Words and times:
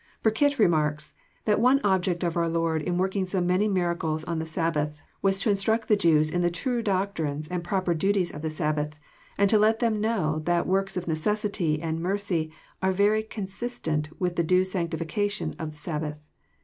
Burkitt 0.23 0.57
remarks, 0.57 1.13
that 1.45 1.59
one 1.59 1.79
object 1.83 2.23
of 2.23 2.35
our 2.35 2.49
Lord 2.49 2.81
in 2.81 2.97
working 2.97 3.27
so 3.27 3.39
many 3.39 3.67
miracles 3.67 4.23
on 4.23 4.39
the 4.39 4.47
Sabbath, 4.47 4.99
was 5.21 5.39
'* 5.39 5.39
to 5.41 5.51
instruct 5.51 5.87
the 5.87 5.95
Jews 5.95 6.31
in 6.31 6.41
the 6.41 6.49
true 6.49 6.81
doctrines 6.81 7.47
and 7.47 7.63
proper 7.63 7.93
duties 7.93 8.31
of 8.33 8.41
the 8.41 8.49
Sabbath, 8.49 8.97
and 9.37 9.47
to 9.51 9.59
let 9.59 9.77
them 9.77 10.01
know 10.01 10.39
that 10.45 10.65
works 10.65 10.97
of 10.97 11.07
necessity 11.07 11.79
and 11.83 12.01
mercy 12.01 12.51
are 12.81 12.91
very 12.91 13.21
consis 13.21 13.79
tent 13.79 14.09
with 14.19 14.37
the 14.37 14.43
due 14.43 14.63
sanctiflcation 14.63 15.53
of 15.59 15.69
the 15.69 15.77
Sabbath. 15.77 16.17